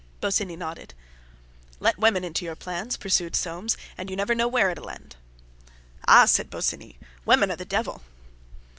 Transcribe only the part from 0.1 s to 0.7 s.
Bosinney